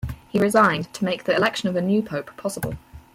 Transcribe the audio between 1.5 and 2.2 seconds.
of a new